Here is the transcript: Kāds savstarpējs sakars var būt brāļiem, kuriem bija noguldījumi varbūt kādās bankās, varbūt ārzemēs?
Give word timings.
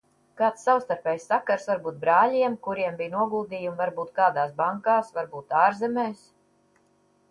Kāds 0.39 0.61
savstarpējs 0.67 1.27
sakars 1.31 1.67
var 1.73 1.83
būt 1.83 1.99
brāļiem, 2.07 2.57
kuriem 2.69 2.99
bija 3.03 3.13
noguldījumi 3.19 3.81
varbūt 3.85 4.13
kādās 4.19 4.59
bankās, 4.67 5.17
varbūt 5.23 5.59
ārzemēs? 5.67 6.31